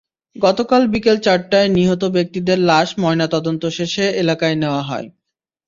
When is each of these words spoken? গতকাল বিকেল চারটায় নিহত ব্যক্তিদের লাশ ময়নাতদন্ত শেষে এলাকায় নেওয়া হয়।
গতকাল 0.35 0.81
বিকেল 0.93 1.17
চারটায় 1.25 1.69
নিহত 1.77 2.03
ব্যক্তিদের 2.15 2.57
লাশ 2.69 2.89
ময়নাতদন্ত 2.99 3.63
শেষে 3.77 4.05
এলাকায় 4.21 4.55
নেওয়া 4.61 4.83
হয়। 4.83 5.07